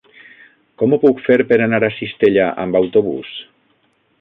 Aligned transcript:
Com 0.81 0.95
ho 0.95 0.99
puc 1.03 1.21
fer 1.27 1.37
per 1.51 1.59
anar 1.65 1.81
a 1.89 1.91
Cistella 1.99 2.49
amb 2.65 2.79
autobús? 2.81 3.39